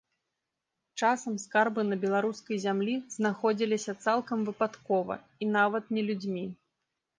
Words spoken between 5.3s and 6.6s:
і нават не людзьмі.